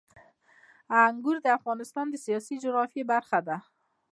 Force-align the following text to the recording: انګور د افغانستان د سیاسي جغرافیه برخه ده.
انګور 1.05 1.37
د 1.41 1.47
افغانستان 1.57 2.05
د 2.09 2.15
سیاسي 2.25 2.55
جغرافیه 2.63 3.03
برخه 3.11 3.39
ده. 3.47 3.57